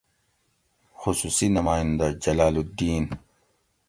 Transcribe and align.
خصوصی 0.99 1.47
نمائندہ: 1.57 2.07
جلال 2.23 2.55
الدّین 2.61 3.05